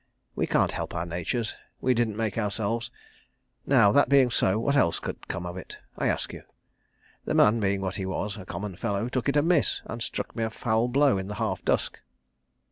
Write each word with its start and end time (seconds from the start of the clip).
We 0.35 0.47
can't 0.47 0.71
help 0.71 0.95
our 0.95 1.05
natures. 1.05 1.55
We 1.79 1.93
didn't 1.93 2.17
make 2.17 2.35
ourselves. 2.35 2.89
Now 3.67 3.91
that 3.91 4.09
being 4.09 4.31
so, 4.31 4.57
what 4.57 4.75
else 4.75 4.97
could 4.97 5.27
come 5.27 5.45
of 5.45 5.57
it? 5.57 5.77
I 5.95 6.07
ask 6.07 6.33
you. 6.33 6.41
The 7.25 7.35
man 7.35 7.59
being 7.59 7.81
what 7.81 7.97
he 7.97 8.07
was, 8.07 8.35
a 8.35 8.43
common 8.43 8.75
fellow, 8.75 9.09
took 9.09 9.29
it 9.29 9.37
amiss, 9.37 9.83
and 9.85 10.01
struck 10.01 10.35
me 10.35 10.43
a 10.43 10.49
foul 10.49 10.87
blow 10.87 11.19
in 11.19 11.27
the 11.27 11.35
half 11.35 11.63
dusk." 11.63 11.99